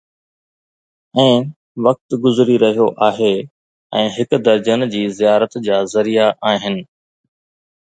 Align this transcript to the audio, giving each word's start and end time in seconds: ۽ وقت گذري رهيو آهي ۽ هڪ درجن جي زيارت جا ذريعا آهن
۽ 1.19 1.25
وقت 1.87 2.09
گذري 2.23 2.55
رهيو 2.63 2.87
آهي 3.09 3.29
۽ 4.01 4.05
هڪ 4.17 4.31
درجن 4.49 4.89
جي 4.97 5.03
زيارت 5.21 5.61
جا 5.71 5.77
ذريعا 5.95 6.27
آهن 6.57 6.83